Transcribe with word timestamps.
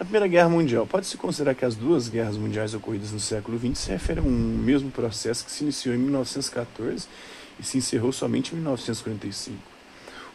A 0.00 0.04
Primeira 0.04 0.26
Guerra 0.26 0.48
Mundial. 0.48 0.86
Pode-se 0.86 1.16
considerar 1.16 1.54
que 1.54 1.64
as 1.64 1.74
duas 1.74 2.08
guerras 2.08 2.36
mundiais 2.36 2.74
ocorridas 2.74 3.12
no 3.12 3.20
século 3.20 3.58
XX 3.58 3.78
se 3.78 3.90
referem 3.90 4.24
a 4.24 4.26
um 4.26 4.30
mesmo 4.30 4.90
processo 4.90 5.44
que 5.44 5.50
se 5.50 5.62
iniciou 5.62 5.94
em 5.94 5.98
1914 5.98 7.06
e 7.60 7.62
se 7.62 7.78
encerrou 7.78 8.12
somente 8.12 8.52
em 8.52 8.56
1945. 8.56 9.58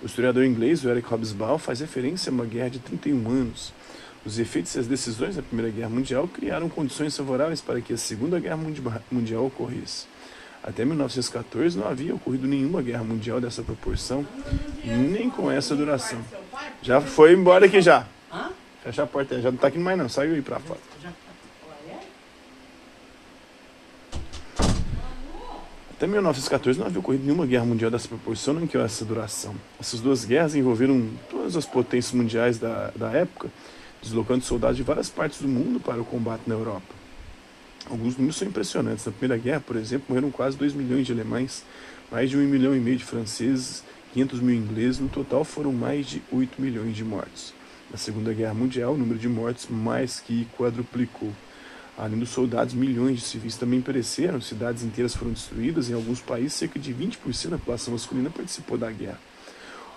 O 0.02 0.06
historiador 0.06 0.46
inglês 0.46 0.84
Eric 0.86 1.12
Hobsbawm 1.12 1.58
faz 1.58 1.80
referência 1.80 2.30
a 2.30 2.34
uma 2.34 2.46
guerra 2.46 2.70
de 2.70 2.80
31 2.80 3.30
anos. 3.30 3.74
Os 4.26 4.38
efeitos 4.40 4.76
e 4.76 4.80
as 4.80 4.88
decisões 4.88 5.36
da 5.36 5.42
Primeira 5.42 5.72
Guerra 5.72 5.90
Mundial 5.90 6.28
criaram 6.28 6.70
condições 6.70 7.16
favoráveis 7.18 7.62
para 7.62 7.82
que 7.82 7.94
a 7.94 7.98
Segunda 7.98 8.40
Guerra 8.40 8.60
Mundial 9.12 9.46
ocorresse. 9.46 10.06
Até 10.64 10.84
1914 10.84 11.78
não 11.78 11.88
havia 11.88 12.14
ocorrido 12.14 12.48
nenhuma 12.48 12.82
guerra 12.82 13.04
mundial 13.04 13.40
dessa 13.40 13.64
proporção, 13.64 14.28
nem 14.84 15.30
com 15.30 15.50
essa 15.50 15.76
duração. 15.76 16.20
Já 16.82 17.00
foi 17.00 17.34
embora 17.34 17.68
aqui 17.68 17.80
já. 17.80 18.06
Fecha 18.88 19.04
a 19.04 19.08
porta, 19.08 19.42
já 19.42 19.50
não 19.50 19.56
está 19.56 19.68
aqui 19.68 19.78
mais 19.78 19.98
não, 19.98 20.08
saiu 20.08 20.34
aí 20.34 20.42
para 20.42 20.62
fora. 20.62 20.80
Até 25.92 26.08
1914 26.08 26.80
não 26.80 26.88
havia 26.88 27.00
ocorrido 27.00 27.26
nenhuma 27.26 27.46
guerra 27.46 27.66
mundial 27.66 27.92
dessa 27.92 28.08
proporção 28.08 28.54
nem 28.54 28.66
que 28.66 28.78
essa 28.78 29.04
duração. 29.04 29.54
Essas 29.78 30.00
duas 30.00 30.24
guerras 30.24 30.56
envolveram 30.56 31.06
todas 31.30 31.58
as 31.58 31.66
potências 31.66 32.14
mundiais 32.14 32.60
da, 32.60 32.94
da 32.96 33.12
época, 33.12 33.50
deslocando 34.02 34.46
soldados 34.46 34.78
de 34.78 34.84
várias 34.84 35.10
partes 35.10 35.42
do 35.42 35.50
mundo 35.50 35.82
para 35.82 36.00
o 36.00 36.06
combate 36.06 36.44
na 36.48 36.56
Europa. 36.56 36.96
Alguns 37.90 38.16
números 38.16 38.38
são 38.38 38.48
impressionantes. 38.48 39.06
Na 39.06 39.12
Primeira 39.12 39.44
Guerra, 39.44 39.60
por 39.60 39.76
exemplo, 39.76 40.06
morreram 40.08 40.32
quase 40.32 40.56
2 40.56 40.72
milhões 40.74 41.06
de 41.06 41.12
alemães, 41.12 41.66
mais 42.10 42.30
de 42.30 42.38
1 42.38 42.40
milhão 42.40 42.74
e 42.74 42.80
meio 42.80 42.96
de 42.96 43.04
franceses, 43.04 43.84
500 44.14 44.40
mil 44.40 44.56
ingleses, 44.56 45.00
no 45.00 45.10
total 45.10 45.44
foram 45.44 45.74
mais 45.74 46.08
de 46.08 46.22
8 46.32 46.62
milhões 46.62 46.96
de 46.96 47.04
mortos. 47.04 47.57
Na 47.90 47.98
Segunda 47.98 48.34
Guerra 48.34 48.54
Mundial, 48.54 48.94
o 48.94 48.98
número 48.98 49.18
de 49.18 49.30
mortes 49.30 49.68
mais 49.70 50.20
que 50.20 50.46
quadruplicou. 50.58 51.32
Além 51.98 52.20
dos 52.20 52.30
soldados, 52.30 52.74
milhões 52.74 53.20
de 53.20 53.26
civis 53.26 53.56
também 53.56 53.82
pereceram, 53.82 54.42
cidades 54.42 54.84
inteiras 54.84 55.16
foram 55.16 55.32
destruídas, 55.32 55.90
em 55.90 55.94
alguns 55.94 56.20
países 56.20 56.54
cerca 56.54 56.78
de 56.78 56.94
20% 56.94 57.50
da 57.50 57.58
população 57.58 57.94
masculina 57.94 58.30
participou 58.30 58.78
da 58.78 58.92
guerra. 58.92 59.20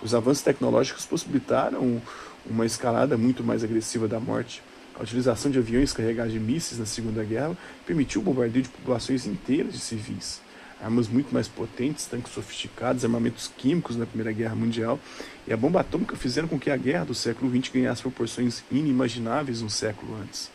Os 0.01 0.15
avanços 0.15 0.41
tecnológicos 0.41 1.05
possibilitaram 1.05 2.01
uma 2.45 2.65
escalada 2.65 3.17
muito 3.17 3.43
mais 3.43 3.61
agressiva 3.61 4.07
da 4.07 4.21
morte. 4.21 4.63
A 4.97 5.03
utilização 5.03 5.51
de 5.51 5.59
aviões 5.59 5.91
carregados 5.91 6.31
de 6.31 6.39
mísseis 6.39 6.79
na 6.79 6.85
Segunda 6.85 7.23
Guerra 7.25 7.57
permitiu 7.85 8.21
o 8.21 8.23
bombardeio 8.23 8.63
de 8.63 8.69
populações 8.69 9.27
inteiras 9.27 9.73
de 9.73 9.79
civis. 9.79 10.39
Armas 10.81 11.07
muito 11.07 11.31
mais 11.31 11.47
potentes, 11.47 12.07
tanques 12.07 12.33
sofisticados, 12.33 13.05
armamentos 13.05 13.51
químicos 13.55 13.95
na 13.95 14.05
Primeira 14.05 14.31
Guerra 14.31 14.55
Mundial 14.55 14.99
e 15.47 15.53
a 15.53 15.57
bomba 15.57 15.81
atômica 15.81 16.15
fizeram 16.15 16.47
com 16.47 16.59
que 16.59 16.71
a 16.71 16.77
guerra 16.77 17.05
do 17.05 17.13
século 17.13 17.51
XX 17.51 17.71
ganhasse 17.71 18.01
proporções 18.01 18.63
inimagináveis 18.71 19.61
um 19.61 19.69
século 19.69 20.17
antes. 20.19 20.49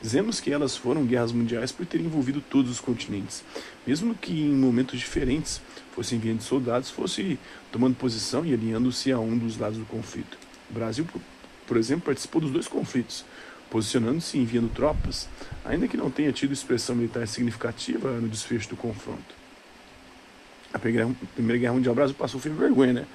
Dizemos 0.00 0.38
que 0.38 0.52
elas 0.52 0.76
foram 0.76 1.04
guerras 1.04 1.32
mundiais 1.32 1.72
por 1.72 1.86
terem 1.86 2.06
envolvido 2.06 2.40
todos 2.40 2.70
os 2.70 2.78
continentes, 2.78 3.42
mesmo 3.86 4.14
que 4.14 4.32
em 4.32 4.54
momentos 4.54 4.98
diferentes, 4.98 5.60
fossem 5.92 6.18
enviando 6.18 6.42
soldados, 6.42 6.90
fosse 6.90 7.38
tomando 7.72 7.96
posição 7.96 8.44
e 8.44 8.52
alinhando-se 8.52 9.10
a 9.10 9.18
um 9.18 9.36
dos 9.36 9.56
lados 9.56 9.78
do 9.78 9.86
conflito. 9.86 10.36
O 10.70 10.74
Brasil, 10.74 11.06
por 11.66 11.76
exemplo, 11.76 12.06
participou 12.06 12.40
dos 12.40 12.50
dois 12.50 12.68
conflitos, 12.68 13.24
posicionando-se 13.70 14.36
e 14.36 14.42
enviando 14.42 14.72
tropas, 14.72 15.28
ainda 15.64 15.88
que 15.88 15.96
não 15.96 16.10
tenha 16.10 16.32
tido 16.32 16.52
expressão 16.52 16.94
militar 16.94 17.26
significativa 17.26 18.12
no 18.20 18.28
desfecho 18.28 18.68
do 18.68 18.76
confronto. 18.76 19.43
A 20.74 20.78
Primeira 20.78 21.56
Guerra 21.56 21.72
Mundial, 21.72 21.92
o 21.92 21.94
Brasil 21.94 22.16
passou 22.18 22.40
foi 22.40 22.50
vergonha, 22.50 22.92
né? 22.92 23.06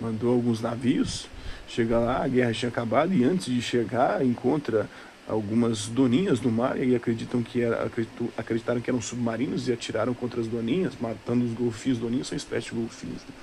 Mandou 0.00 0.32
alguns 0.32 0.60
navios, 0.60 1.26
chega 1.66 1.98
lá, 1.98 2.22
a 2.22 2.28
guerra 2.28 2.52
tinha 2.52 2.68
acabado 2.68 3.12
e 3.12 3.24
antes 3.24 3.46
de 3.46 3.60
chegar 3.60 4.24
encontra 4.24 4.88
algumas 5.26 5.88
doninhas 5.88 6.40
no 6.40 6.50
mar 6.50 6.78
e 6.78 6.94
acreditam 6.94 7.42
que 7.42 7.60
era, 7.60 7.90
acreditaram 8.36 8.80
que 8.80 8.88
eram 8.88 9.02
submarinos 9.02 9.68
e 9.68 9.72
atiraram 9.72 10.14
contra 10.14 10.40
as 10.40 10.46
doninhas, 10.46 10.94
matando 11.00 11.44
os 11.44 11.52
golfinhos. 11.52 11.98
Doninhas 11.98 12.28
são 12.28 12.36
espécies 12.36 12.72
de 12.72 12.78
golfinhos. 12.78 13.22
Né? 13.22 13.34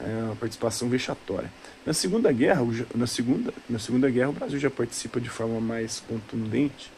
É 0.00 0.24
uma 0.24 0.36
participação 0.36 0.90
vexatória. 0.90 1.50
Na 1.86 1.94
Segunda 1.94 2.30
Guerra, 2.30 2.62
na 2.94 3.06
segunda, 3.06 3.52
na 3.68 3.78
segunda 3.78 4.10
Guerra, 4.10 4.28
o 4.28 4.32
Brasil 4.32 4.58
já 4.58 4.70
participa 4.70 5.18
de 5.18 5.30
forma 5.30 5.58
mais 5.58 6.00
contundente 6.00 6.92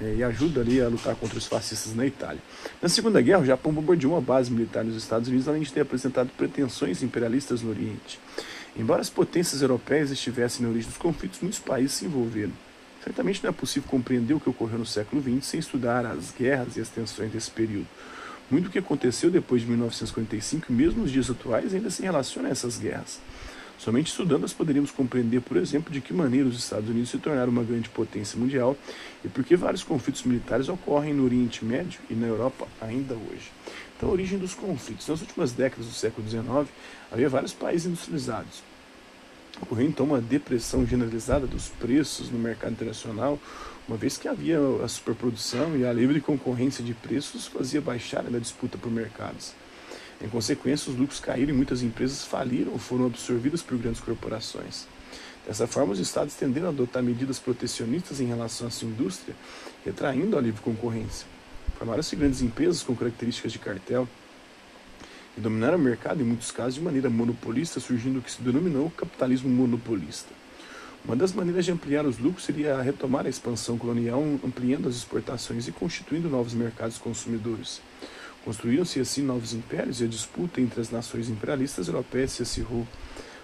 e 0.00 0.22
ajuda 0.22 0.60
ali 0.60 0.80
a 0.80 0.88
lutar 0.88 1.14
contra 1.14 1.36
os 1.36 1.46
fascistas 1.46 1.94
na 1.94 2.06
Itália. 2.06 2.40
Na 2.80 2.88
Segunda 2.88 3.20
Guerra, 3.20 3.40
o 3.40 3.46
Japão 3.46 3.72
bombardeou 3.72 4.14
uma 4.14 4.20
base 4.20 4.50
militar 4.50 4.84
nos 4.84 4.96
Estados 4.96 5.28
Unidos, 5.28 5.48
além 5.48 5.62
de 5.62 5.72
ter 5.72 5.80
apresentado 5.80 6.30
pretensões 6.36 7.02
imperialistas 7.02 7.62
no 7.62 7.70
Oriente. 7.70 8.18
Embora 8.76 9.00
as 9.00 9.10
potências 9.10 9.62
europeias 9.62 10.10
estivessem 10.10 10.64
na 10.64 10.70
origem 10.70 10.88
dos 10.88 10.98
conflitos, 10.98 11.40
muitos 11.40 11.58
países 11.58 11.92
se 11.92 12.04
envolveram. 12.04 12.52
Certamente 13.02 13.42
não 13.42 13.50
é 13.50 13.52
possível 13.52 13.88
compreender 13.88 14.34
o 14.34 14.40
que 14.40 14.48
ocorreu 14.48 14.78
no 14.78 14.86
século 14.86 15.22
XX 15.22 15.44
sem 15.44 15.60
estudar 15.60 16.04
as 16.06 16.32
guerras 16.32 16.76
e 16.76 16.80
as 16.80 16.88
tensões 16.88 17.32
desse 17.32 17.50
período. 17.50 17.86
Muito 18.50 18.64
do 18.64 18.70
que 18.70 18.78
aconteceu 18.78 19.30
depois 19.30 19.62
de 19.62 19.68
1945, 19.68 20.72
mesmo 20.72 21.02
nos 21.02 21.10
dias 21.10 21.30
atuais, 21.30 21.72
ainda 21.72 21.88
se 21.90 22.02
relaciona 22.02 22.48
a 22.48 22.50
essas 22.50 22.78
guerras. 22.78 23.20
Somente 23.80 24.08
estudando-as 24.08 24.52
poderíamos 24.52 24.90
compreender, 24.90 25.40
por 25.40 25.56
exemplo, 25.56 25.90
de 25.90 26.02
que 26.02 26.12
maneira 26.12 26.46
os 26.46 26.58
Estados 26.58 26.90
Unidos 26.90 27.08
se 27.08 27.16
tornaram 27.16 27.50
uma 27.50 27.64
grande 27.64 27.88
potência 27.88 28.38
mundial 28.38 28.76
e 29.24 29.28
por 29.28 29.42
que 29.42 29.56
vários 29.56 29.82
conflitos 29.82 30.22
militares 30.24 30.68
ocorrem 30.68 31.14
no 31.14 31.24
Oriente 31.24 31.64
Médio 31.64 31.98
e 32.10 32.14
na 32.14 32.26
Europa 32.26 32.68
ainda 32.78 33.14
hoje. 33.14 33.50
Então, 33.96 34.10
a 34.10 34.12
origem 34.12 34.38
dos 34.38 34.54
conflitos. 34.54 35.08
Nas 35.08 35.22
últimas 35.22 35.52
décadas 35.52 35.86
do 35.86 35.94
século 35.94 36.28
XIX, 36.28 36.68
havia 37.10 37.30
vários 37.30 37.54
países 37.54 37.86
industrializados. 37.86 38.62
Ocorreu 39.62 39.86
então 39.86 40.04
uma 40.04 40.20
depressão 40.20 40.86
generalizada 40.86 41.46
dos 41.46 41.68
preços 41.68 42.30
no 42.30 42.38
mercado 42.38 42.72
internacional, 42.72 43.38
uma 43.88 43.96
vez 43.96 44.18
que 44.18 44.28
havia 44.28 44.58
a 44.84 44.88
superprodução 44.88 45.74
e 45.74 45.86
a 45.86 45.92
livre 45.92 46.20
concorrência 46.20 46.84
de 46.84 46.92
preços 46.92 47.46
fazia 47.46 47.80
baixar 47.80 48.26
a 48.26 48.38
disputa 48.38 48.76
por 48.76 48.92
mercados. 48.92 49.54
Em 50.22 50.28
consequência, 50.28 50.90
os 50.90 50.98
lucros 50.98 51.18
caíram 51.18 51.50
e 51.50 51.56
muitas 51.56 51.82
empresas 51.82 52.24
faliram 52.24 52.72
ou 52.72 52.78
foram 52.78 53.06
absorvidas 53.06 53.62
por 53.62 53.78
grandes 53.78 54.00
corporações. 54.00 54.86
Dessa 55.46 55.66
forma, 55.66 55.92
os 55.92 55.98
estados 55.98 56.34
tenderam 56.34 56.66
a 56.66 56.70
adotar 56.70 57.02
medidas 57.02 57.38
protecionistas 57.38 58.20
em 58.20 58.26
relação 58.26 58.66
à 58.66 58.70
sua 58.70 58.88
indústria, 58.88 59.34
retraindo 59.84 60.36
a 60.36 60.40
livre 60.40 60.60
concorrência. 60.60 61.26
Formaram-se 61.78 62.14
grandes 62.14 62.42
empresas 62.42 62.82
com 62.82 62.94
características 62.94 63.52
de 63.52 63.58
cartel 63.58 64.06
e 65.36 65.40
dominaram 65.40 65.78
o 65.78 65.80
mercado, 65.80 66.20
em 66.20 66.24
muitos 66.24 66.50
casos, 66.50 66.74
de 66.74 66.82
maneira 66.82 67.08
monopolista, 67.08 67.80
surgindo 67.80 68.18
o 68.18 68.22
que 68.22 68.30
se 68.30 68.42
denominou 68.42 68.90
capitalismo 68.90 69.48
monopolista. 69.48 70.28
Uma 71.02 71.16
das 71.16 71.32
maneiras 71.32 71.64
de 71.64 71.72
ampliar 71.72 72.04
os 72.04 72.18
lucros 72.18 72.44
seria 72.44 72.80
retomar 72.82 73.24
a 73.24 73.30
expansão 73.30 73.78
colonial, 73.78 74.22
ampliando 74.44 74.86
as 74.86 74.96
exportações 74.96 75.66
e 75.66 75.72
constituindo 75.72 76.28
novos 76.28 76.52
mercados 76.52 76.98
consumidores. 76.98 77.80
Construíram-se 78.44 79.00
assim 79.00 79.22
novos 79.22 79.52
impérios 79.52 80.00
e 80.00 80.04
a 80.04 80.06
disputa 80.06 80.60
entre 80.60 80.80
as 80.80 80.90
nações 80.90 81.28
imperialistas 81.28 81.88
europeias 81.88 82.32
se 82.32 82.42
acirrou. 82.42 82.86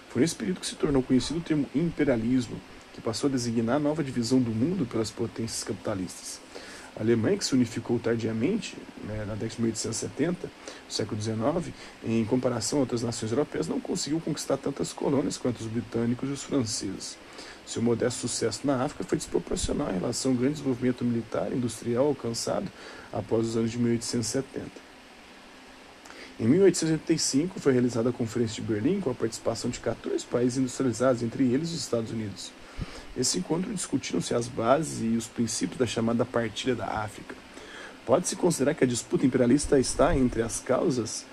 Foi 0.09 0.21
nesse 0.21 0.35
período 0.35 0.59
que 0.59 0.65
se 0.65 0.75
tornou 0.75 1.03
conhecido 1.03 1.37
o 1.39 1.43
termo 1.43 1.67
imperialismo, 1.75 2.59
que 2.93 3.01
passou 3.01 3.27
a 3.27 3.31
designar 3.31 3.75
a 3.75 3.79
nova 3.79 4.03
divisão 4.03 4.41
do 4.41 4.49
mundo 4.49 4.87
pelas 4.87 5.11
potências 5.11 5.63
capitalistas. 5.63 6.39
A 6.95 7.01
Alemanha, 7.03 7.37
que 7.37 7.45
se 7.45 7.53
unificou 7.53 7.99
tardiamente, 7.99 8.75
né, 9.03 9.17
na 9.19 9.35
década 9.35 9.49
de 9.49 9.61
1870, 9.61 10.47
no 10.47 10.91
século 10.91 11.21
XIX, 11.21 11.75
em 12.03 12.25
comparação 12.25 12.79
a 12.79 12.81
outras 12.81 13.03
nações 13.03 13.31
europeias, 13.31 13.67
não 13.67 13.79
conseguiu 13.79 14.19
conquistar 14.19 14.57
tantas 14.57 14.93
colônias 14.93 15.37
quanto 15.37 15.59
os 15.59 15.67
britânicos 15.67 16.27
e 16.27 16.31
os 16.31 16.41
franceses. 16.41 17.15
Seu 17.67 17.83
modesto 17.83 18.21
sucesso 18.21 18.65
na 18.65 18.83
África 18.83 19.03
foi 19.03 19.17
desproporcional 19.19 19.91
em 19.91 19.99
relação 19.99 20.31
ao 20.31 20.37
grande 20.37 20.53
desenvolvimento 20.53 21.05
militar 21.05 21.51
e 21.51 21.55
industrial 21.55 22.07
alcançado 22.07 22.67
após 23.13 23.45
os 23.45 23.55
anos 23.55 23.69
de 23.69 23.77
1870. 23.77 24.86
Em 26.39 26.47
1885 26.47 27.59
foi 27.59 27.73
realizada 27.73 28.09
a 28.09 28.13
Conferência 28.13 28.61
de 28.61 28.61
Berlim 28.61 29.01
com 29.01 29.09
a 29.09 29.13
participação 29.15 29.71
de 29.71 29.79
14 29.79 30.23
países 30.23 30.59
industrializados, 30.59 31.23
entre 31.23 31.43
eles 31.51 31.71
os 31.71 31.79
Estados 31.79 32.11
Unidos. 32.11 32.51
Nesse 33.15 33.39
encontro 33.39 33.73
discutiram-se 33.73 34.35
as 34.35 34.47
bases 34.47 35.01
e 35.01 35.17
os 35.17 35.25
princípios 35.25 35.79
da 35.79 35.87
chamada 35.87 36.23
Partilha 36.23 36.75
da 36.75 36.85
África. 36.85 37.33
Pode-se 38.05 38.35
considerar 38.35 38.75
que 38.75 38.83
a 38.83 38.87
disputa 38.87 39.25
imperialista 39.25 39.79
está 39.79 40.15
entre 40.15 40.43
as 40.43 40.59
causas 40.59 41.25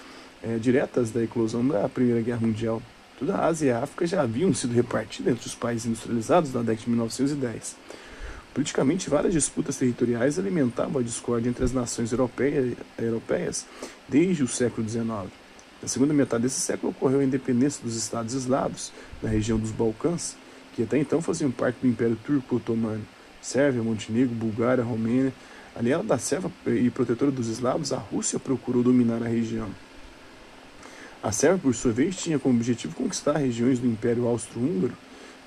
é, 0.42 0.56
diretas 0.56 1.10
da 1.10 1.22
eclosão 1.22 1.66
da 1.68 1.86
Primeira 1.86 2.22
Guerra 2.22 2.40
Mundial. 2.40 2.82
Toda 3.18 3.34
a 3.34 3.44
Ásia 3.44 3.66
e 3.66 3.72
a 3.72 3.82
África 3.82 4.06
já 4.06 4.22
haviam 4.22 4.54
sido 4.54 4.72
repartidas 4.72 5.34
entre 5.34 5.46
os 5.46 5.54
países 5.54 5.84
industrializados 5.84 6.50
na 6.54 6.60
década 6.60 6.80
de 6.80 6.88
1910. 6.88 7.76
Politicamente, 8.54 9.10
várias 9.10 9.32
disputas 9.32 9.76
territoriais 9.76 10.38
alimentavam 10.38 11.00
a 11.00 11.02
discórdia 11.02 11.50
entre 11.50 11.64
as 11.64 11.72
nações 11.72 12.12
europeias 12.12 13.66
desde 14.08 14.44
o 14.44 14.48
século 14.48 14.88
XIX. 14.88 15.04
Na 15.82 15.88
segunda 15.88 16.14
metade 16.14 16.44
desse 16.44 16.60
século 16.60 16.92
ocorreu 16.92 17.18
a 17.18 17.24
independência 17.24 17.82
dos 17.82 17.96
estados 17.96 18.32
eslavos 18.32 18.92
na 19.20 19.28
região 19.28 19.58
dos 19.58 19.72
Balcãs, 19.72 20.36
que 20.72 20.84
até 20.84 20.96
então 20.96 21.20
faziam 21.20 21.50
parte 21.50 21.78
do 21.82 21.88
Império 21.88 22.16
Turco-Otomano. 22.24 23.04
Sérvia, 23.42 23.82
Montenegro, 23.82 24.34
Bulgária, 24.34 24.84
Romênia. 24.84 25.32
Aliada 25.74 26.04
da 26.04 26.16
Sérvia 26.16 26.50
e 26.66 26.88
protetora 26.90 27.32
dos 27.32 27.48
eslavos, 27.48 27.92
a 27.92 27.98
Rússia 27.98 28.38
procurou 28.38 28.84
dominar 28.84 29.20
a 29.20 29.28
região. 29.28 29.68
A 31.20 31.32
Sérvia, 31.32 31.58
por 31.60 31.74
sua 31.74 31.90
vez, 31.90 32.16
tinha 32.16 32.38
como 32.38 32.54
objetivo 32.54 32.94
conquistar 32.94 33.36
regiões 33.36 33.80
do 33.80 33.86
Império 33.88 34.28
Austro-Húngaro, 34.28 34.94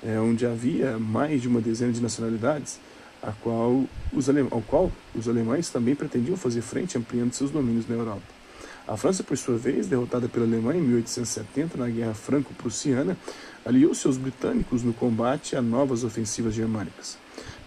é, 0.04 0.20
onde 0.20 0.44
havia 0.44 0.98
mais 0.98 1.40
de 1.40 1.48
uma 1.48 1.60
dezena 1.60 1.92
de 1.92 2.00
nacionalidades, 2.00 2.78
a 3.22 3.32
qual 3.32 3.84
os 4.12 4.28
ao 4.28 4.62
qual 4.62 4.92
os 5.14 5.28
alemães 5.28 5.68
também 5.68 5.94
pretendiam 5.94 6.36
fazer 6.36 6.62
frente, 6.62 6.96
ampliando 6.96 7.32
seus 7.32 7.50
domínios 7.50 7.88
na 7.88 7.96
Europa. 7.96 8.38
A 8.86 8.96
França, 8.96 9.22
por 9.22 9.36
sua 9.36 9.58
vez, 9.58 9.86
derrotada 9.86 10.28
pela 10.28 10.46
Alemanha 10.46 10.80
em 10.80 10.82
1870 10.82 11.76
na 11.76 11.88
Guerra 11.88 12.14
Franco-Prussiana, 12.14 13.18
aliou-se 13.64 14.06
aos 14.06 14.16
britânicos 14.16 14.82
no 14.82 14.94
combate 14.94 15.54
a 15.54 15.60
novas 15.60 16.04
ofensivas 16.04 16.54
germânicas. 16.54 17.18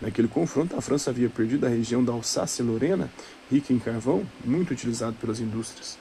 Naquele 0.02 0.28
confronto, 0.28 0.76
a 0.76 0.82
França 0.82 1.12
havia 1.12 1.30
perdido 1.30 1.68
a 1.68 1.70
região 1.70 2.04
da 2.04 2.12
Alsácia-Lorena, 2.12 3.08
rica 3.52 3.72
em 3.72 3.78
carvão, 3.78 4.26
muito 4.44 4.72
utilizado 4.72 5.16
pelas 5.22 5.40
indústrias. 5.40 5.96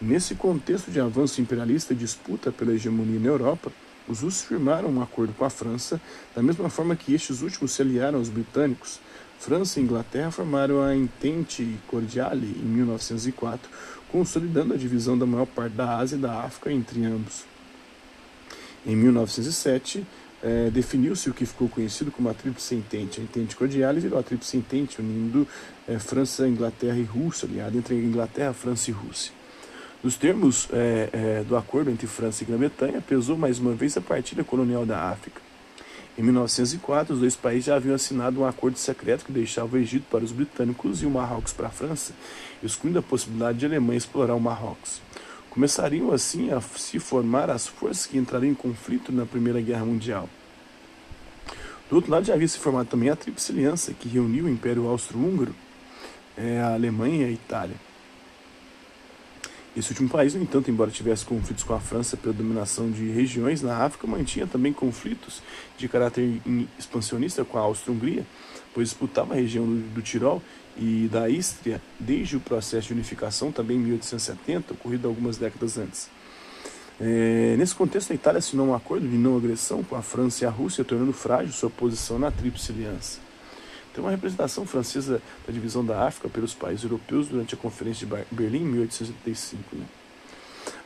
Nesse 0.00 0.36
contexto 0.36 0.90
de 0.90 1.00
avanço 1.00 1.40
imperialista 1.40 1.92
e 1.92 1.96
disputa 1.96 2.52
pela 2.52 2.72
hegemonia 2.72 3.18
na 3.18 3.26
Europa, 3.26 3.72
os 4.10 4.20
russos 4.20 4.42
firmaram 4.42 4.88
um 4.88 5.00
acordo 5.00 5.32
com 5.32 5.44
a 5.44 5.50
França, 5.50 6.00
da 6.34 6.42
mesma 6.42 6.68
forma 6.68 6.96
que 6.96 7.14
estes 7.14 7.42
últimos 7.42 7.70
se 7.70 7.80
aliaram 7.80 8.18
aos 8.18 8.28
britânicos. 8.28 8.98
França 9.38 9.78
e 9.78 9.82
Inglaterra 9.82 10.30
formaram 10.32 10.82
a 10.82 10.94
Entente 10.94 11.78
Cordiale 11.86 12.46
em 12.60 12.66
1904, 12.66 13.70
consolidando 14.10 14.74
a 14.74 14.76
divisão 14.76 15.16
da 15.16 15.24
maior 15.24 15.46
parte 15.46 15.74
da 15.74 15.96
Ásia 15.96 16.16
e 16.16 16.18
da 16.18 16.40
África 16.40 16.72
entre 16.72 17.04
ambos. 17.04 17.44
Em 18.84 18.96
1907, 18.96 20.04
eh, 20.42 20.70
definiu-se 20.72 21.30
o 21.30 21.34
que 21.34 21.46
ficou 21.46 21.68
conhecido 21.68 22.10
como 22.10 22.28
a 22.28 22.34
Tríplice 22.34 22.74
Entente. 22.74 23.20
A 23.20 23.22
Entente 23.22 23.54
Cordiale 23.54 24.00
virou 24.00 24.18
a 24.18 24.22
Tríplice 24.22 24.56
Entente, 24.56 25.00
unindo 25.00 25.46
eh, 25.86 25.98
França, 25.98 26.48
Inglaterra 26.48 26.98
e 26.98 27.04
Rússia, 27.04 27.48
aliado 27.48 27.78
entre 27.78 27.94
Inglaterra, 27.94 28.52
França 28.52 28.90
e 28.90 28.92
Rússia. 28.92 29.39
Nos 30.02 30.16
termos 30.16 30.66
é, 30.72 31.10
é, 31.12 31.44
do 31.46 31.54
acordo 31.54 31.90
entre 31.90 32.06
França 32.06 32.42
e 32.42 32.46
Grã-Bretanha, 32.46 33.02
pesou 33.02 33.36
mais 33.36 33.58
uma 33.58 33.74
vez 33.74 33.98
a 33.98 34.00
partilha 34.00 34.42
colonial 34.42 34.86
da 34.86 35.10
África. 35.10 35.42
Em 36.16 36.22
1904, 36.22 37.12
os 37.12 37.20
dois 37.20 37.36
países 37.36 37.66
já 37.66 37.76
haviam 37.76 37.94
assinado 37.94 38.40
um 38.40 38.46
acordo 38.46 38.78
secreto 38.78 39.26
que 39.26 39.32
deixava 39.32 39.76
o 39.76 39.78
Egito 39.78 40.06
para 40.10 40.24
os 40.24 40.32
britânicos 40.32 41.02
e 41.02 41.06
o 41.06 41.10
Marrocos 41.10 41.52
para 41.52 41.66
a 41.66 41.70
França, 41.70 42.14
excluindo 42.62 42.98
a 42.98 43.02
possibilidade 43.02 43.58
de 43.58 43.66
Alemanha 43.66 43.98
explorar 43.98 44.34
o 44.34 44.40
Marrocos. 44.40 45.02
Começariam 45.50 46.12
assim 46.12 46.50
a 46.50 46.62
se 46.62 46.98
formar 46.98 47.50
as 47.50 47.66
forças 47.66 48.06
que 48.06 48.16
entrariam 48.16 48.52
em 48.52 48.54
conflito 48.54 49.12
na 49.12 49.26
Primeira 49.26 49.60
Guerra 49.60 49.84
Mundial. 49.84 50.30
Do 51.90 51.96
outro 51.96 52.10
lado, 52.10 52.24
já 52.24 52.32
havia 52.32 52.48
se 52.48 52.58
formado 52.58 52.88
também 52.88 53.10
a 53.10 53.16
Tríplice 53.16 53.52
Aliança, 53.52 53.92
que 53.92 54.08
reuniu 54.08 54.46
o 54.46 54.48
Império 54.48 54.86
Austro-Húngaro, 54.86 55.54
é, 56.38 56.58
a 56.60 56.72
Alemanha 56.72 57.26
e 57.26 57.28
a 57.28 57.30
Itália. 57.30 57.89
Esse 59.76 59.90
último 59.90 60.08
país, 60.08 60.34
no 60.34 60.42
entanto, 60.42 60.68
embora 60.68 60.90
tivesse 60.90 61.24
conflitos 61.24 61.62
com 61.62 61.72
a 61.72 61.78
França 61.78 62.16
pela 62.16 62.34
dominação 62.34 62.90
de 62.90 63.08
regiões 63.10 63.62
na 63.62 63.84
África, 63.84 64.04
mantinha 64.04 64.44
também 64.44 64.72
conflitos 64.72 65.40
de 65.78 65.88
caráter 65.88 66.40
expansionista 66.76 67.44
com 67.44 67.56
a 67.56 67.60
Áustria-Hungria, 67.60 68.26
pois 68.74 68.88
disputava 68.88 69.34
a 69.34 69.36
região 69.36 69.64
do, 69.64 70.02
Tirol 70.02 70.42
e 70.76 71.08
da 71.10 71.28
Ístria 71.28 71.80
desde 72.00 72.36
o 72.36 72.40
processo 72.40 72.88
de 72.88 72.94
unificação, 72.94 73.52
também 73.52 73.76
em 73.76 73.80
1870, 73.80 74.72
ocorrido 74.72 75.06
algumas 75.06 75.36
décadas 75.36 75.78
antes. 75.78 76.10
É, 77.00 77.54
nesse 77.56 77.74
contexto, 77.74 78.10
a 78.12 78.14
Itália 78.14 78.38
assinou 78.38 78.66
um 78.66 78.74
acordo 78.74 79.08
de 79.08 79.16
não 79.16 79.36
agressão 79.36 79.84
com 79.84 79.94
a 79.94 80.02
França 80.02 80.44
e 80.44 80.46
a 80.48 80.50
Rússia, 80.50 80.84
tornando 80.84 81.12
frágil 81.12 81.52
sua 81.52 81.70
posição 81.70 82.18
na 82.18 82.30
Tríplice 82.30 82.72
Aliança. 82.72 83.29
Tem 83.94 84.02
uma 84.02 84.10
representação 84.10 84.64
francesa 84.66 85.20
da 85.46 85.52
divisão 85.52 85.84
da 85.84 86.06
África 86.06 86.28
pelos 86.28 86.54
países 86.54 86.84
europeus 86.84 87.28
durante 87.28 87.54
a 87.54 87.58
Conferência 87.58 88.06
de 88.06 88.24
Berlim 88.30 88.62
em 88.62 88.64
1885. 88.64 89.76
Né? 89.76 89.84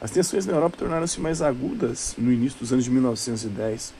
As 0.00 0.10
tensões 0.10 0.46
na 0.46 0.52
Europa 0.54 0.76
tornaram-se 0.78 1.20
mais 1.20 1.42
agudas 1.42 2.14
no 2.16 2.32
início 2.32 2.58
dos 2.58 2.72
anos 2.72 2.84
de 2.84 2.90
1910, 2.90 3.92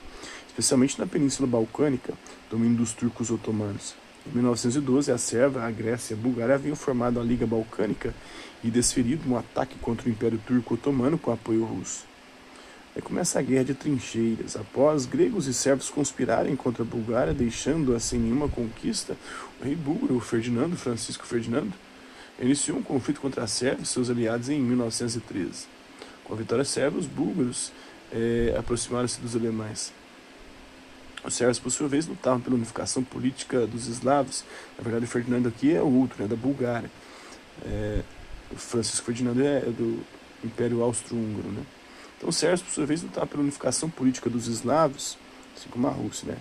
especialmente 0.47 0.99
na 0.99 1.05
Península 1.05 1.47
Balcânica, 1.47 2.13
domínio 2.49 2.77
dos 2.77 2.93
turcos 2.93 3.29
otomanos. 3.29 3.95
Em 4.27 4.33
1912, 4.33 5.11
a 5.11 5.17
Sérvia, 5.17 5.61
a 5.61 5.69
Grécia 5.69 6.15
e 6.15 6.17
a 6.17 6.21
Bulgária 6.21 6.55
haviam 6.55 6.75
formado 6.75 7.19
a 7.19 7.23
Liga 7.23 7.45
Balcânica 7.45 8.13
e 8.63 8.71
desferido 8.71 9.29
um 9.29 9.37
ataque 9.37 9.77
contra 9.77 10.07
o 10.07 10.11
Império 10.11 10.41
Turco 10.47 10.73
Otomano 10.73 11.17
com 11.19 11.31
apoio 11.31 11.63
russo. 11.63 12.14
Aí 12.95 13.01
começa 13.01 13.37
a 13.37 13.41
guerra 13.41 13.65
de 13.65 13.73
trincheiras. 13.73 14.55
Após 14.55 15.05
gregos 15.05 15.47
e 15.47 15.53
sérvios 15.53 15.89
conspirarem 15.89 16.55
contra 16.55 16.81
a 16.81 16.85
Bulgária, 16.85 17.33
deixando-a 17.33 17.99
sem 17.99 18.19
nenhuma 18.19 18.47
conquista, 18.47 19.17
o 19.59 19.65
rei 19.65 19.75
búlgaro, 19.75 20.17
Ferdinando, 20.21 20.77
Francisco 20.77 21.25
Ferdinando, 21.25 21.73
iniciou 22.39 22.77
um 22.77 22.83
conflito 22.83 23.19
contra 23.19 23.43
a 23.43 23.47
Sérvia 23.47 23.83
e 23.83 23.85
seus 23.85 24.09
aliados 24.09 24.47
em 24.47 24.61
1913. 24.61 25.67
Com 26.23 26.33
a 26.33 26.37
vitória 26.37 26.63
sérvia, 26.63 26.99
os 26.99 27.05
búlgaros 27.05 27.71
é, 28.11 28.55
aproximaram-se 28.57 29.19
dos 29.19 29.35
alemães. 29.35 29.91
Os 31.23 31.33
sérvios, 31.33 31.59
por 31.59 31.71
sua 31.71 31.87
vez, 31.87 32.07
lutavam 32.07 32.39
pela 32.39 32.55
unificação 32.55 33.03
política 33.03 33.67
dos 33.67 33.87
eslavos. 33.87 34.45
Na 34.77 34.83
verdade, 34.83 35.05
o 35.05 35.07
Ferdinando 35.07 35.49
aqui 35.49 35.73
é 35.73 35.81
o 35.81 35.91
outro, 35.99 36.21
né, 36.23 36.29
da 36.29 36.35
Bulgária. 36.35 36.89
É, 37.65 38.01
o 38.51 38.55
Francisco 38.55 39.05
Ferdinando 39.05 39.43
é 39.43 39.59
do 39.61 39.99
Império 40.43 40.81
Austro-Húngaro, 40.81 41.49
né? 41.49 41.63
Então, 42.17 42.31
Sérgio, 42.31 42.65
por 42.65 42.71
sua 42.71 42.85
vez, 42.85 43.03
lutava 43.03 43.27
pela 43.27 43.43
unificação 43.43 43.89
política 43.89 44.29
dos 44.29 44.47
eslavos, 44.47 45.17
assim 45.55 45.69
como 45.69 45.87
a 45.87 45.91
Rússia. 45.91 46.31
Né? 46.31 46.37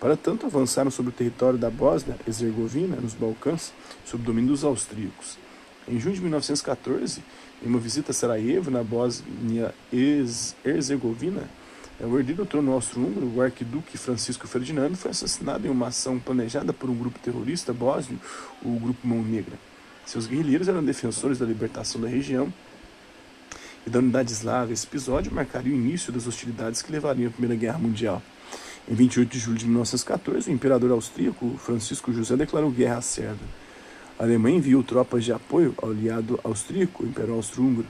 Para 0.00 0.16
tanto, 0.16 0.46
avançaram 0.46 0.90
sobre 0.90 1.10
o 1.10 1.14
território 1.14 1.58
da 1.58 1.70
Bósnia-Herzegovina, 1.70 2.96
nos 2.96 3.14
Balcãs, 3.14 3.72
sob 4.04 4.22
domínio 4.22 4.50
dos 4.50 4.62
austríacos. 4.64 5.38
Em 5.86 5.98
junho 5.98 6.14
de 6.14 6.20
1914, 6.20 7.22
em 7.62 7.68
uma 7.68 7.78
visita 7.78 8.10
a 8.12 8.14
Sarajevo, 8.14 8.70
na 8.70 8.84
Bósnia-Herzegovina, 8.84 11.48
o 12.00 12.16
herdeiro 12.16 12.44
do 12.44 12.48
trono 12.48 12.72
austro-húngaro, 12.72 13.28
o 13.34 13.42
arquiduque 13.42 13.98
Francisco 13.98 14.46
Ferdinando, 14.46 14.96
foi 14.96 15.10
assassinado 15.10 15.66
em 15.66 15.70
uma 15.70 15.88
ação 15.88 16.16
planejada 16.18 16.72
por 16.72 16.88
um 16.88 16.94
grupo 16.94 17.18
terrorista 17.18 17.72
bósnio, 17.72 18.20
o 18.62 18.78
Grupo 18.78 19.04
Mão 19.06 19.20
Negra. 19.20 19.58
Seus 20.06 20.28
guerrilheiros 20.28 20.68
eram 20.68 20.84
defensores 20.84 21.40
da 21.40 21.46
libertação 21.46 22.00
da 22.00 22.06
região 22.06 22.52
e 23.88 23.90
da 23.90 23.98
unidade 24.00 24.32
eslava, 24.32 24.70
esse 24.70 24.86
episódio 24.86 25.32
marcaria 25.32 25.72
o 25.72 25.76
início 25.76 26.12
das 26.12 26.26
hostilidades 26.26 26.82
que 26.82 26.92
levariam 26.92 27.28
à 27.28 27.30
Primeira 27.30 27.56
Guerra 27.56 27.78
Mundial. 27.78 28.22
Em 28.86 28.94
28 28.94 29.30
de 29.30 29.38
julho 29.38 29.56
de 29.56 29.64
1914, 29.64 30.50
o 30.50 30.52
imperador 30.52 30.90
austríaco 30.90 31.58
Francisco 31.58 32.12
José 32.12 32.36
declarou 32.36 32.70
guerra 32.70 32.98
à 32.98 33.00
Sérvia. 33.00 33.46
A 34.18 34.24
Alemanha 34.24 34.58
enviou 34.58 34.82
tropas 34.82 35.24
de 35.24 35.32
apoio 35.32 35.74
ao 35.78 35.90
aliado 35.90 36.38
austríaco, 36.44 37.02
o 37.02 37.06
Império 37.06 37.34
Austro-Húngaro, 37.34 37.86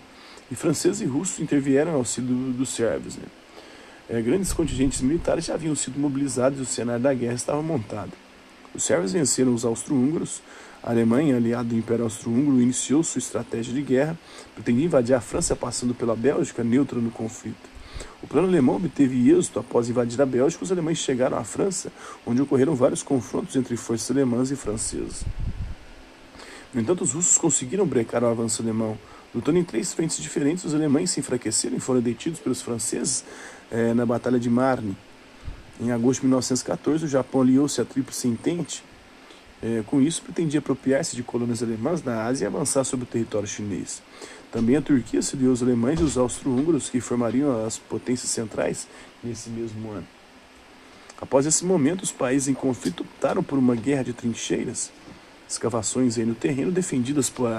e 0.50 0.55
franceses 0.55 1.00
e 1.00 1.05
russos 1.05 1.41
intervieram 1.41 1.93
ao 1.93 1.99
auxílio 1.99 2.53
dos 2.53 2.69
sérvios. 2.69 3.17
Né? 3.17 3.25
É, 4.09 4.23
grandes 4.23 4.53
contingentes 4.53 5.00
militares 5.00 5.47
já 5.47 5.55
haviam 5.55 5.75
sido 5.75 5.99
mobilizados 5.99 6.61
e 6.61 6.62
o 6.62 6.67
cenário 6.67 7.03
da 7.03 7.12
guerra 7.12 7.35
estava 7.35 7.61
montado. 7.61 8.12
Os 8.73 8.85
sérvios 8.85 9.12
venceram 9.12 9.52
os 9.52 9.64
austro-húngaros, 9.64 10.43
a 10.82 10.90
Alemanha, 10.90 11.37
aliada 11.37 11.68
do 11.68 11.76
Império 11.76 12.04
Austro-Húngaro, 12.04 12.61
iniciou 12.61 13.02
sua 13.02 13.18
estratégia 13.18 13.75
de 13.75 13.82
guerra, 13.82 14.18
pretendia 14.54 14.85
invadir 14.85 15.14
a 15.14 15.20
França 15.20 15.56
passando 15.56 15.94
pela 15.94 16.14
Bélgica, 16.14 16.62
neutra 16.62 16.99
no 16.99 17.11
conflito. 17.11 17.68
O 18.23 18.26
plano 18.26 18.49
alemão 18.49 18.76
obteve 18.76 19.30
êxito 19.30 19.58
após 19.58 19.88
invadir 19.88 20.20
a 20.20 20.26
Bélgica, 20.26 20.64
os 20.64 20.73
alemães 20.73 20.99
chegaram 20.99 21.37
à 21.37 21.44
França, 21.44 21.90
onde 22.26 22.40
ocorreram 22.42 22.75
vários 22.75 23.02
confrontos 23.02 23.56
entre 23.56 23.76
forças 23.76 24.11
alemãs 24.11 24.50
e 24.50 24.56
francesas. 24.56 25.25
No 26.73 26.80
entanto, 26.80 27.02
os 27.02 27.12
russos 27.12 27.38
conseguiram 27.38 27.87
brecar 27.87 28.23
o 28.23 28.26
avanço 28.26 28.62
alemão. 28.62 28.97
Lutando 29.35 29.58
em 29.58 29.64
três 29.64 29.92
frentes 29.92 30.18
diferentes, 30.18 30.64
os 30.64 30.75
alemães 30.75 31.11
se 31.11 31.20
enfraqueceram 31.20 31.76
e 31.76 31.80
foram 31.80 32.00
detidos 32.00 32.40
pelos 32.40 32.62
franceses 32.62 33.25
eh, 33.70 33.92
na 33.94 34.06
Batalha 34.06 34.38
de 34.38 34.49
Marne. 34.49 34.97
Em 35.80 35.92
agosto 35.92 36.20
de 36.20 36.26
1914, 36.26 37.04
o 37.04 37.08
Japão 37.08 37.40
aliou-se 37.40 37.80
à 37.80 37.85
Tríplice 37.85 38.26
Entente 38.26 38.82
é, 39.62 39.83
com 39.87 40.00
isso, 40.00 40.23
pretendia 40.23 40.61
apropriar-se 40.61 41.17
de 41.17 41.23
colônias 41.23 41.62
alemãs 41.62 42.03
na 42.03 42.25
Ásia 42.25 42.45
e 42.45 42.47
avançar 42.47 42.85
sobre 42.85 43.05
o 43.05 43.09
território 43.09 43.49
chinês. 43.49 44.03
Também 44.53 44.77
a 44.77 44.83
Turquia 44.83 45.21
se 45.21 45.35
aliou 45.35 45.50
aos 45.50 45.62
alemães 45.62 46.00
e 46.00 46.05
os 46.05 46.17
austro-húngaros, 46.17 46.88
que 46.88 47.00
formariam 47.00 47.67
as 47.67 47.77
potências 47.77 48.31
centrais 48.31 48.87
nesse 49.23 49.50
mesmo 49.50 49.91
ano. 49.91 50.07
Após 51.21 51.45
esse 51.45 51.65
momento, 51.65 52.03
os 52.03 52.12
países 52.12 52.49
em 52.49 52.55
conflito 52.55 53.03
optaram 53.03 53.43
por 53.43 53.59
uma 53.59 53.75
guerra 53.75 54.05
de 54.05 54.12
trincheiras, 54.12 54.93
escavações 55.49 56.17
no 56.17 56.35
terreno 56.35 56.71
defendidas 56.71 57.29
por, 57.29 57.50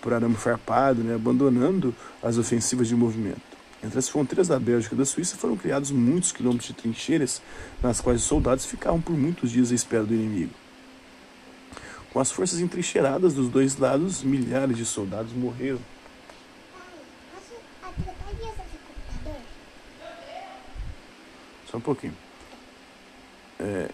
por 0.00 0.14
arame 0.14 0.36
farpado, 0.36 1.02
né, 1.02 1.16
abandonando 1.16 1.92
as 2.22 2.38
ofensivas 2.38 2.86
de 2.86 2.94
movimento. 2.94 3.40
Entre 3.82 3.98
as 3.98 4.08
fronteiras 4.08 4.46
da 4.46 4.60
Bélgica 4.60 4.94
e 4.94 4.98
da 4.98 5.04
Suíça 5.04 5.36
foram 5.36 5.56
criados 5.56 5.90
muitos 5.90 6.30
quilômetros 6.30 6.68
de 6.68 6.74
trincheiras, 6.74 7.42
nas 7.82 8.00
quais 8.00 8.20
os 8.20 8.26
soldados 8.26 8.64
ficavam 8.64 9.00
por 9.00 9.18
muitos 9.18 9.50
dias 9.50 9.72
à 9.72 9.74
espera 9.74 10.04
do 10.04 10.14
inimigo. 10.14 10.61
Com 12.12 12.20
as 12.20 12.30
forças 12.30 12.60
entrincheiradas 12.60 13.32
dos 13.32 13.48
dois 13.48 13.78
lados, 13.78 14.22
milhares 14.22 14.76
de 14.76 14.84
soldados 14.84 15.32
morreram. 15.32 15.80
Só 21.70 21.78
um 21.78 21.80
pouquinho. 21.80 22.14
É... 23.58 23.88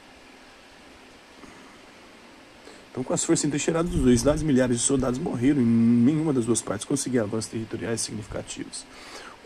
Então, 2.90 3.04
com 3.04 3.14
as 3.14 3.24
forças 3.24 3.44
entrincheiradas 3.44 3.92
dos 3.92 4.02
dois 4.02 4.24
lados, 4.24 4.42
milhares 4.42 4.78
de 4.78 4.82
soldados 4.82 5.20
morreram 5.20 5.60
e 5.60 5.64
nenhuma 5.64 6.32
das 6.32 6.44
duas 6.44 6.60
partes 6.60 6.84
conseguia 6.84 7.22
avanços 7.22 7.48
territoriais 7.48 8.00
significativos. 8.00 8.84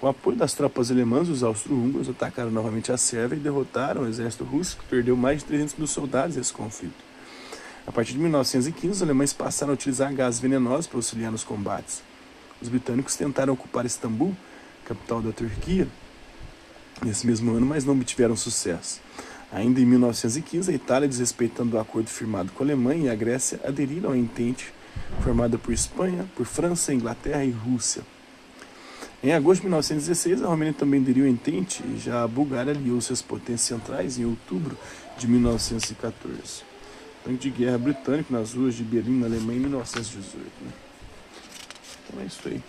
Com 0.00 0.06
o 0.06 0.08
apoio 0.08 0.38
das 0.38 0.54
tropas 0.54 0.90
alemãs, 0.90 1.28
os 1.28 1.42
austro-húngaros 1.42 2.08
atacaram 2.08 2.50
novamente 2.50 2.90
a 2.90 2.96
Sérvia 2.96 3.36
e 3.36 3.40
derrotaram 3.40 4.02
o 4.02 4.08
exército 4.08 4.44
russo, 4.44 4.78
que 4.78 4.84
perdeu 4.86 5.14
mais 5.14 5.40
de 5.40 5.44
300 5.44 5.74
mil 5.74 5.86
soldados 5.86 6.36
nesse 6.36 6.54
conflito. 6.54 7.11
A 7.86 7.90
partir 7.90 8.12
de 8.12 8.18
1915, 8.18 8.92
os 8.92 9.02
alemães 9.02 9.32
passaram 9.32 9.72
a 9.72 9.74
utilizar 9.74 10.14
gás 10.14 10.38
venenoso 10.38 10.88
para 10.88 10.98
auxiliar 10.98 11.32
nos 11.32 11.42
combates. 11.42 12.02
Os 12.60 12.68
britânicos 12.68 13.16
tentaram 13.16 13.52
ocupar 13.52 13.84
Istambul, 13.84 14.36
capital 14.84 15.20
da 15.20 15.32
Turquia, 15.32 15.88
nesse 17.04 17.26
mesmo 17.26 17.52
ano, 17.52 17.66
mas 17.66 17.84
não 17.84 17.94
obtiveram 17.94 18.36
sucesso. 18.36 19.00
Ainda 19.50 19.80
em 19.80 19.84
1915, 19.84 20.70
a 20.70 20.74
Itália, 20.74 21.08
desrespeitando 21.08 21.76
o 21.76 21.80
acordo 21.80 22.08
firmado 22.08 22.52
com 22.52 22.62
a 22.62 22.66
Alemanha 22.66 23.06
e 23.06 23.10
a 23.10 23.14
Grécia, 23.14 23.60
aderiram 23.64 24.12
à 24.12 24.16
entente 24.16 24.72
formada 25.20 25.58
por 25.58 25.74
Espanha, 25.74 26.26
por 26.36 26.46
França, 26.46 26.94
Inglaterra 26.94 27.44
e 27.44 27.50
Rússia. 27.50 28.02
Em 29.22 29.32
agosto 29.32 29.60
de 29.60 29.66
1916, 29.66 30.42
a 30.42 30.46
Romênia 30.46 30.72
também 30.72 31.00
aderiu 31.00 31.24
ao 31.24 31.30
entente 31.30 31.82
e 31.84 31.98
já 31.98 32.22
a 32.22 32.28
Bulgária 32.28 32.72
aliou-se 32.72 33.12
às 33.12 33.22
potências 33.22 33.60
centrais 33.62 34.18
em 34.18 34.24
outubro 34.24 34.76
de 35.18 35.28
1914. 35.28 36.71
Tanque 37.24 37.38
de 37.38 37.50
guerra 37.50 37.78
britânico 37.78 38.32
nas 38.32 38.54
ruas 38.54 38.74
de 38.74 38.82
Berlim, 38.82 39.20
na 39.20 39.26
Alemanha, 39.26 39.58
em 39.58 39.62
1918. 39.62 40.44
Né? 40.60 40.72
Então 42.08 42.20
é 42.20 42.26
isso 42.26 42.48
aí. 42.48 42.62